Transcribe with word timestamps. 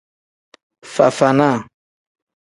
Fafana. 0.93 1.49